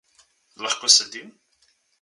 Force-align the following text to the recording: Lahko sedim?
Lahko 0.55 0.87
sedim? 0.89 1.39